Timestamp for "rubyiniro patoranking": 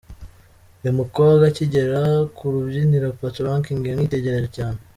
2.53-3.81